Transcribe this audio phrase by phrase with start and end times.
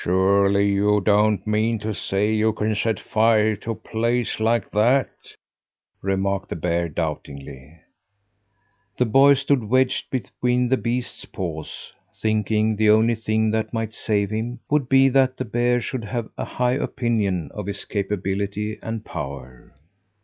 [0.00, 5.08] "Surely you don't mean to say you can set fire to a place like that?"
[6.02, 7.74] remarked the bear doubtingly.
[8.98, 14.30] The boy stood wedged between the beast's paws thinking the only thing that might save
[14.30, 19.04] him would be that the bear should have a high opinion of his capability and
[19.04, 19.74] power.